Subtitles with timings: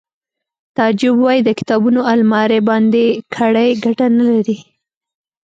[0.77, 3.05] تعجب وایی د کتابونو المارۍ بندې
[3.35, 4.57] کړئ ګټه نلري